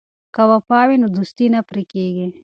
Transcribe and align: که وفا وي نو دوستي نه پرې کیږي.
که 0.35 0.43
وفا 0.51 0.79
وي 0.87 0.95
نو 1.01 1.07
دوستي 1.15 1.45
نه 1.53 1.61
پرې 1.69 1.83
کیږي. 1.91 2.27